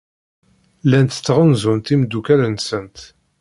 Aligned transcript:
Llant 0.85 1.15
ttɣanzunt 1.17 1.91
imeddukal-nsent. 1.93 2.97